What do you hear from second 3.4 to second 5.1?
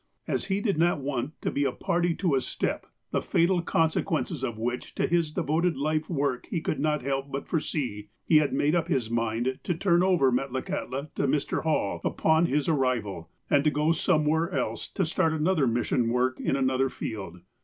consequences of which to